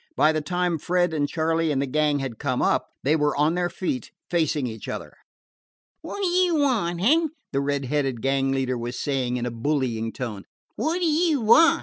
By 0.15 0.31
the 0.31 0.41
time 0.41 0.79
Fred 0.79 1.13
and 1.13 1.29
Charley 1.29 1.71
and 1.71 1.79
the 1.79 1.85
gang 1.85 2.17
had 2.17 2.39
come 2.39 2.59
up, 2.59 2.89
they 3.03 3.15
were 3.15 3.37
on 3.37 3.53
their 3.53 3.69
feet, 3.69 4.09
facing 4.31 4.65
each 4.65 4.87
other. 4.87 5.13
"Wot 6.01 6.17
d' 6.23 6.25
ye 6.25 6.51
want, 6.51 6.99
eh?" 7.03 7.27
the 7.51 7.61
red 7.61 7.85
headed 7.85 8.19
gang 8.19 8.51
leader 8.51 8.79
was 8.79 8.97
saying 8.97 9.37
in 9.37 9.45
a 9.45 9.51
bullying 9.51 10.11
tone. 10.11 10.45
"Wot 10.75 10.97
d' 11.01 11.03
ye 11.03 11.35
want? 11.35 11.79